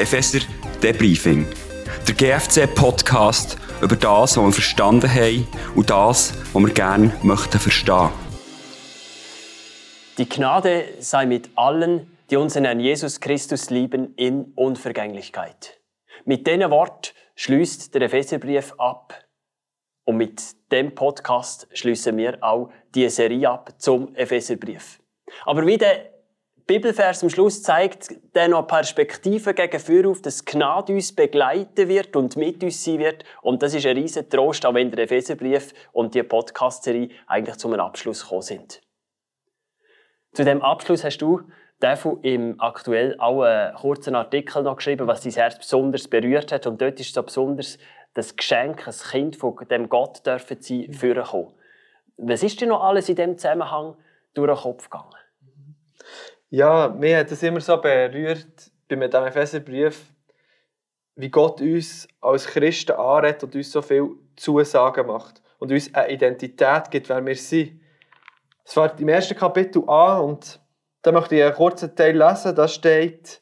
[0.00, 0.40] Epheser
[0.82, 1.46] Debriefing.
[2.08, 8.08] Der GFC-Podcast über das, was wir verstanden haben und das, was wir gerne möchten verstehen.
[10.16, 15.78] Die Gnade sei mit allen, die unseren Herrn Jesus Christus lieben, in Unvergänglichkeit.
[16.24, 19.26] Mit diesen Wort schließt der Epheserbrief ab.
[20.04, 20.42] Und mit
[20.72, 24.98] dem Podcast schließen wir auch die Serie ab zum Epheserbrief.
[25.44, 26.19] Aber wie der
[26.70, 32.36] Bibelvers am Schluss zeigt dann noch Perspektiven gegen auf, dass Gnade uns begleiten wird und
[32.36, 33.24] mit uns sein wird.
[33.42, 37.74] Und das ist ein riesen Trost, auch wenn der Epheserbrief und die Podcast-Serie eigentlich zum
[37.74, 38.80] Abschluss gekommen sind.
[40.32, 41.40] Zu dem Abschluss hast du
[41.82, 46.68] Defu im aktuell auch einen kurzen Artikel noch geschrieben, was dein Herz besonders berührt hat.
[46.68, 47.78] Und dort ist so besonders
[48.14, 51.52] das Geschenk, ein Kind von dem Gott dürfen sein, vorgekommen.
[52.16, 53.96] Was ist dir noch alles in diesem Zusammenhang
[54.34, 55.16] durch den Kopf gegangen?
[56.52, 60.12] Ja, mir hat es immer so berührt bei diesem Epheserbrief,
[61.14, 66.10] wie Gott uns als Christen anredet und uns so viel Zusagen macht und uns eine
[66.10, 67.80] Identität gibt, wer wir sind.
[68.64, 70.60] Es fängt im ersten Kapitel an und
[71.02, 72.56] da möchte ich einen kurzen Teil lesen.
[72.56, 73.40] Da steht,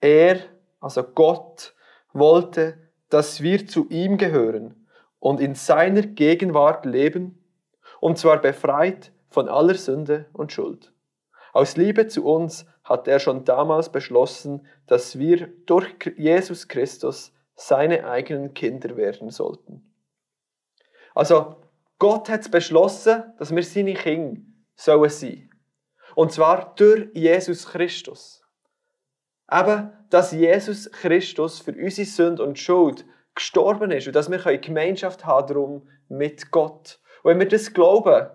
[0.00, 0.38] er,
[0.78, 1.74] also Gott,
[2.12, 4.86] wollte, dass wir zu ihm gehören
[5.18, 7.44] und in seiner Gegenwart leben,
[7.98, 10.93] und zwar befreit von aller Sünde und Schuld.
[11.54, 18.08] Aus Liebe zu uns hat er schon damals beschlossen, dass wir durch Jesus Christus seine
[18.08, 19.94] eigenen Kinder werden sollten.
[21.14, 21.62] Also
[22.00, 24.42] Gott hat beschlossen, dass wir seine Kinder
[24.74, 25.48] sollen sein.
[26.16, 28.42] Und zwar durch Jesus Christus.
[29.48, 33.04] Eben, dass Jesus Christus für unsere Sünde und Schuld
[33.36, 36.98] gestorben ist und dass wir Gemeinschaft haben darum mit Gott.
[37.22, 38.28] Und wenn wir das glauben,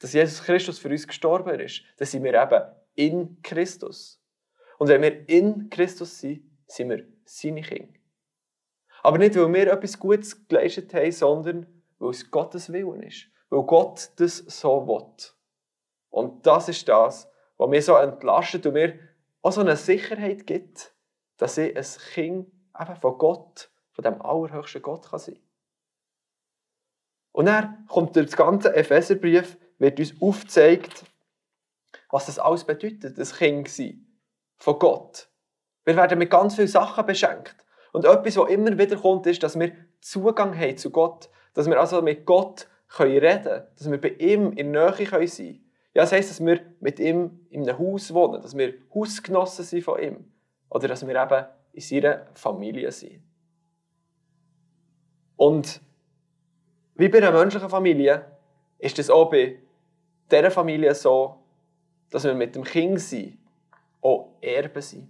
[0.00, 2.62] dass Jesus Christus für uns gestorben ist, dann sind wir eben
[2.94, 4.20] in Christus.
[4.78, 7.98] Und wenn wir in Christus sind, sind wir seine Kinder.
[9.02, 11.66] Aber nicht, weil wir etwas Gutes geleistet haben, sondern
[11.98, 13.26] weil es Gottes Willen ist.
[13.50, 15.30] Weil Gott das so will.
[16.08, 18.98] Und das ist das, was mir so entlastet und mir
[19.42, 20.94] auch so eine Sicherheit gibt,
[21.36, 21.84] dass ich ein
[22.14, 25.38] Kind eben von Gott, von dem allerhöchsten Gott kann sein
[27.32, 31.04] Und dann kommt das ganze Epheserbrief wird uns aufgezeigt,
[32.10, 34.06] was das alles bedeutet, das Kind sein
[34.56, 35.28] von Gott.
[35.84, 37.56] Wir werden mit ganz vielen Sachen beschenkt.
[37.92, 41.28] Und etwas, was immer wieder kommt, ist, dass wir Zugang haben zu Gott.
[41.54, 43.62] Dass wir also mit Gott reden können.
[43.76, 45.64] Dass wir bei ihm in der Nähe sein können.
[45.94, 48.42] Ja, das heisst, dass wir mit ihm in einem Haus wohnen.
[48.42, 50.32] Dass wir Hausgenossen sind von ihm.
[50.68, 53.22] Oder dass wir eben in seiner Familie sind.
[55.36, 55.80] Und
[56.94, 58.26] wie bei einer menschlichen Familie
[58.78, 59.58] ist es auch bei
[60.30, 61.36] dieser Familie so,
[62.10, 63.38] dass wir mit dem Kind sein
[64.00, 65.08] auch Erben sind.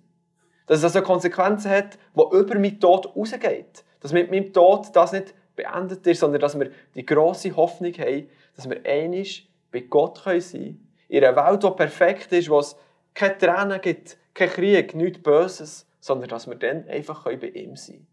[0.66, 3.66] Dass es also Konsequenzen hat, die über meinen Tod rausgehen.
[4.00, 8.28] Dass mit meinem Tod das nicht beendet ist, sondern dass wir die grosse Hoffnung haben,
[8.56, 10.88] dass wir einig bei Gott sein können.
[11.09, 12.76] In einer Welt, die perfekt ist, wo es
[13.14, 17.97] keine Tränen gibt, kein Krieg, nichts Böses, sondern dass wir dann einfach bei ihm sein
[17.97, 18.06] können.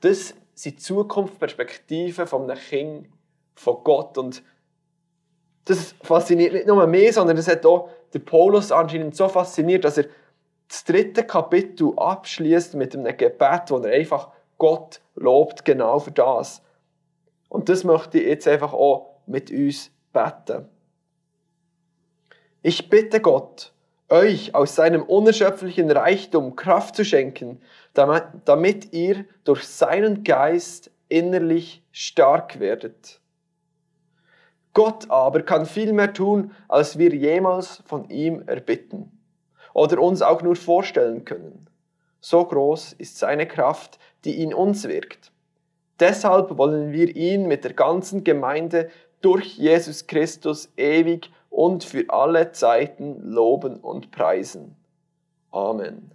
[0.00, 3.08] Das sind die Zukunftsperspektiven eines Kind
[3.54, 4.18] von Gott.
[4.18, 4.42] Und
[5.66, 9.98] das fasziniert nicht nur mich, sondern das hat auch der Paulus anscheinend so fasziniert, dass
[9.98, 10.06] er
[10.68, 16.62] das dritte Kapitel abschließt mit einem Gebet, wo er einfach Gott lobt, genau für das.
[17.48, 20.68] Und das möchte ich jetzt einfach auch mit uns beten.
[22.62, 23.72] Ich bitte Gott,
[24.08, 27.60] euch aus seinem unerschöpflichen Reichtum Kraft zu schenken,
[27.92, 33.20] damit ihr durch seinen Geist innerlich stark werdet
[34.76, 39.10] Gott aber kann viel mehr tun, als wir jemals von ihm erbitten
[39.72, 41.66] oder uns auch nur vorstellen können.
[42.20, 45.32] So groß ist seine Kraft, die in uns wirkt.
[45.98, 48.90] Deshalb wollen wir ihn mit der ganzen Gemeinde
[49.22, 54.76] durch Jesus Christus ewig und für alle Zeiten loben und preisen.
[55.52, 56.10] Amen.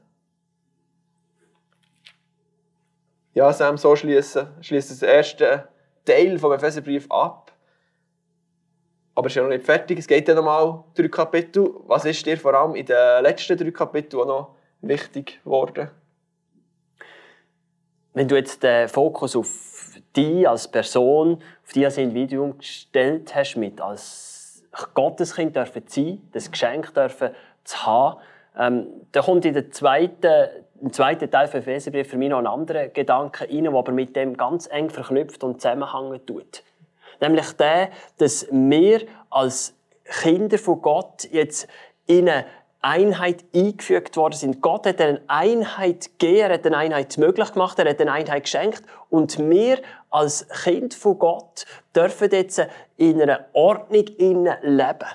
[3.33, 4.35] Ja, Sam, so schließt
[4.69, 5.68] das erste
[6.06, 7.50] Teil vom Epheserbrief ab.
[9.21, 10.00] Aber es ist ja noch nicht fertig.
[10.00, 11.75] Es geht ja noch mal drei Kapitel.
[11.85, 15.91] Was ist dir vor allem in den letzten drei Kapiteln noch wichtig geworden?
[18.15, 19.47] Wenn du jetzt den Fokus auf
[20.18, 21.33] dich als Person,
[21.63, 24.63] auf dich als Individuum gestellt hast, mit als
[24.95, 27.29] Gotteskind dürfen sein, das Geschenk dürfen
[27.63, 28.19] zu haben,
[28.57, 30.50] ähm, dann kommt in der zweiten,
[30.81, 34.15] im zweiten Teil von Epheserbrief für mich noch ein anderer Gedanke rein, der aber mit
[34.15, 36.63] dem ganz eng verknüpft und zusammenhängen tut.
[37.21, 39.73] Nämlich der, dass wir als
[40.03, 41.68] Kinder von Gott jetzt
[42.07, 42.45] in eine
[42.81, 44.62] Einheit eingefügt worden sind.
[44.62, 48.44] Gott hat eine Einheit gegeben, er hat eine Einheit möglich gemacht, er hat eine Einheit
[48.44, 48.83] geschenkt.
[49.09, 49.77] Und wir
[50.09, 51.65] als Kind von Gott
[51.95, 54.06] dürfen jetzt in einer Ordnung
[54.63, 55.09] leben.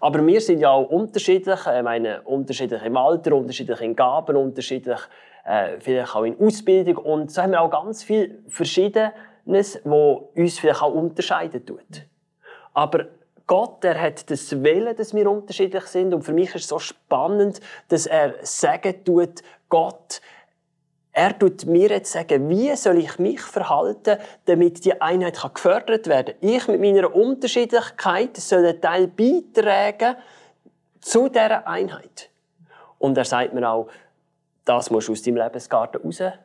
[0.00, 5.00] Aber wir sind ja auch unterschiedlich, ich meine, unterschiedlich im Alter, unterschiedlich in Gaben, unterschiedlich
[5.44, 6.96] äh, vielleicht auch in Ausbildung.
[6.96, 8.42] Und so haben wir auch ganz viel
[9.44, 12.06] Verschiedenes, was uns vielleicht auch unterscheiden tut.
[12.72, 13.06] Aber
[13.46, 16.14] Gott, er hat das Willen, dass wir unterschiedlich sind.
[16.14, 20.20] Und für mich ist es so spannend, dass er sagen tut, Gott,
[21.12, 26.34] er tut mir jetzt sagen, wie soll ich mich verhalten, damit die Einheit gefördert werden
[26.40, 26.48] kann.
[26.50, 30.16] Ich mit meiner Unterschiedlichkeit soll einen Teil beitragen
[31.00, 32.30] zu dieser Einheit.
[32.98, 33.88] Und er sagt mir auch,
[34.64, 36.38] das musst du aus deinem Lebensgarten rausnehmen.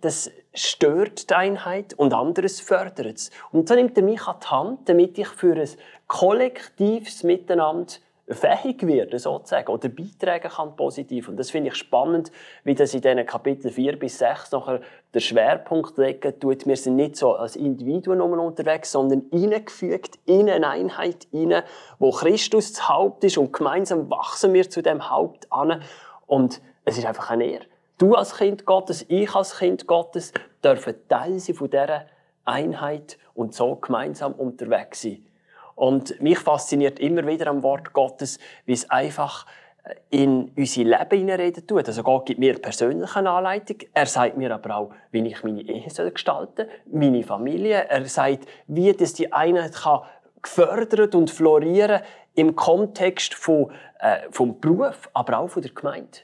[0.00, 3.30] Das stört die Einheit und anderes fördert es.
[3.52, 5.68] Und so nimmt er mich an die Hand, damit ich für ein
[6.06, 7.92] kollektives Miteinander
[8.34, 11.28] fähig werde, sozusagen, oder beitragen kann positiv.
[11.28, 12.30] Und das finde ich spannend,
[12.64, 14.80] wie das in diesen Kapitel 4 bis 6 nachher
[15.12, 16.66] der Schwerpunkt legen tut.
[16.66, 21.62] Wir sind nicht so als Individuen unterwegs, sondern eingefügt in eine Einheit rein,
[21.98, 25.82] wo Christus das Haupt ist und gemeinsam wachsen wir zu dem Haupt an.
[26.26, 27.69] Und es ist einfach eine Ehre.
[28.00, 30.32] Du als Kind Gottes, ich als Kind Gottes
[30.64, 32.06] dürfen Teil sein von dieser
[32.46, 35.26] Einheit und so gemeinsam unterwegs sein.
[35.74, 39.44] Und mich fasziniert immer wieder am Wort Gottes, wie es einfach
[39.84, 41.88] äh, in unser Leben hineinreden tut.
[41.88, 43.76] Also Gott gibt mir persönlich eine Anleitung.
[43.92, 47.86] Er sagt mir aber auch, wie ich meine Ehe gestalten soll, meine Familie.
[47.86, 50.00] Er sagt, wie das die Einheit kann
[50.40, 52.00] gefördert und florieren
[52.32, 56.20] im Kontext von, äh, vom Beruf, aber auch von der Gemeinde.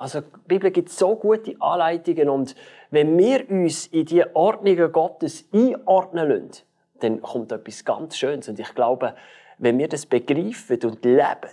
[0.00, 2.54] Also die Bibel gibt so gute Anleitungen und
[2.90, 6.64] wenn wir uns in die Ordnungen Gottes einordnen lassen,
[7.00, 8.48] dann kommt etwas ganz Schönes.
[8.48, 9.14] Und ich glaube,
[9.58, 11.50] wenn wir das begreifen und leben,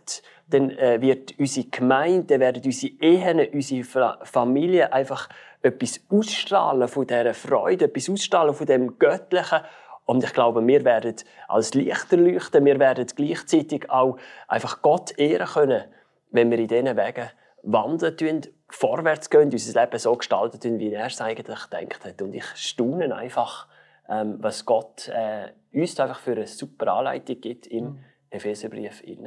[0.49, 5.27] dann äh, wird unsere Gemeinde, werden unsere Ehen, unsere Familie einfach
[5.61, 9.59] etwas ausstrahlen von dieser Freude, etwas ausstrahlen von dem Göttlichen.
[10.05, 11.15] Und ich glaube, wir werden
[11.49, 14.17] als Lichter leuchten, wir werden gleichzeitig auch
[14.47, 15.83] einfach Gott ehren können,
[16.31, 17.29] wenn wir in diesen Wegen
[17.67, 22.21] wandeln, vorwärts gehen, unser Leben so gestalten, wie er es eigentlich gedacht hat.
[22.21, 23.67] Und ich staune einfach,
[24.09, 28.03] ähm, was Gott äh, uns einfach für eine super Anleitung gibt im mhm.
[28.29, 29.03] Epheserbrief.
[29.03, 29.17] Ich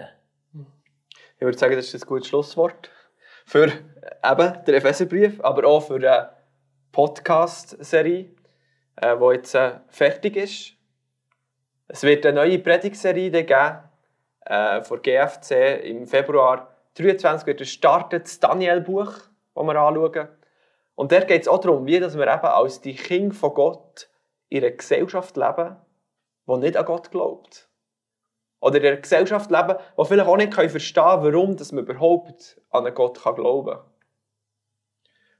[1.39, 2.91] würde sagen, das ist ein gutes Schlusswort
[3.45, 6.31] für eben den Epheserbrief, aber auch für eine
[6.93, 8.31] Podcast-Serie,
[8.97, 10.73] äh, die jetzt äh, fertig ist.
[11.89, 13.79] Es wird eine neue Predigtserie geben
[14.47, 19.13] äh, von GFC im Februar 23 wird startet das Daniel-Buch,
[19.55, 20.29] das wir anschauen.
[20.95, 24.11] Und dort geht es auch darum, wie dass wir eben als die Kinder von Gott
[24.49, 25.77] in einer Gesellschaft leben,
[26.47, 27.69] die nicht an Gott glaubt.
[28.61, 32.61] Oder in einer Gesellschaft leben, die vielleicht auch nicht verstehen kann, warum dass man überhaupt
[32.71, 33.85] an einen Gott glauben kann.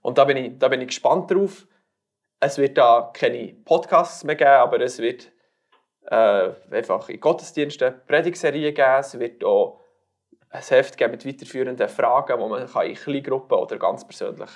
[0.03, 1.67] Und da bin, ich, da bin ich gespannt drauf.
[2.41, 5.31] Es wird da keine Podcasts mehr geben, aber es wird
[6.07, 8.99] äh, einfach in Gottesdiensten Predigserien geben.
[8.99, 9.80] Es wird auch
[10.51, 14.51] ein Heft geben mit weiterführenden Fragen, wo man in kleinen Gruppen oder ganz persönlich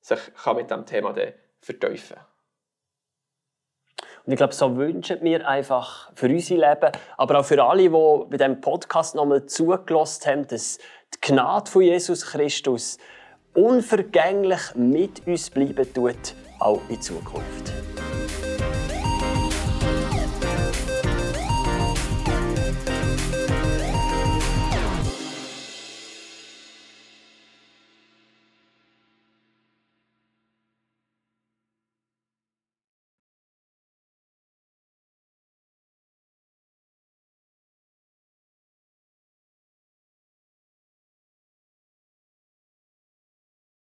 [0.00, 1.14] sich kann mit dem Thema
[1.60, 2.26] vertiefen kann.
[4.24, 7.88] Und ich glaube, so wünschen wir einfach für unser Leben, aber auch für alle, die
[7.88, 10.78] bei diesem Podcast nochmal zugelassen haben, dass
[11.14, 12.98] die Gnade von Jesus Christus
[13.54, 17.72] unvergänglich mit uns bleiben tut, auch in Zukunft.